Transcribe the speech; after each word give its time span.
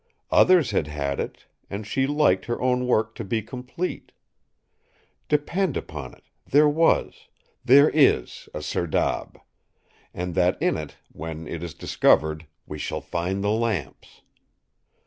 Others 0.31 0.71
had 0.71 0.87
had 0.87 1.19
it, 1.19 1.45
and 1.69 1.85
she 1.85 2.07
liked 2.07 2.45
her 2.45 2.59
own 2.59 2.87
work 2.87 3.13
to 3.13 3.23
be 3.23 3.43
complete. 3.43 4.11
Depend 5.29 5.77
upon 5.77 6.15
it, 6.15 6.23
there 6.43 6.67
was—there 6.67 7.91
is—a 7.91 8.63
serdab; 8.63 9.39
and 10.11 10.33
that 10.33 10.59
in 10.59 10.75
it, 10.75 10.97
when 11.11 11.47
it 11.47 11.61
is 11.61 11.75
discovered, 11.75 12.47
we 12.65 12.79
shall 12.79 13.01
find 13.01 13.43
the 13.43 13.51
lamps. 13.51 14.21